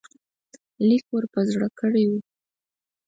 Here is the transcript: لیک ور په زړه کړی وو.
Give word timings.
لیک 0.87 1.05
ور 1.11 1.25
په 1.33 1.39
زړه 1.51 1.67
کړی 1.79 2.03
وو. 2.09 2.19